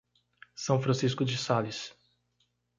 [0.55, 1.93] São Francisco de Sales